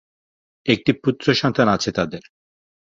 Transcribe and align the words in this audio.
একটি 0.65 0.91
পুত্রসন্তান 1.03 1.67
আছে 1.67 1.89
তাদের। 1.91 2.23